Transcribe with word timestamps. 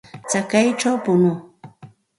Chakayćhaw 0.29 0.97
punuu. 1.03 1.37